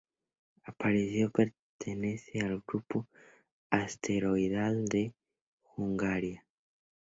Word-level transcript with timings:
Aparicio 0.69 1.29
pertenece 1.29 2.39
al 2.41 2.63
grupo 2.67 3.05
asteroidal 3.69 4.85
de 4.85 5.13
Hungaria. 5.77 6.43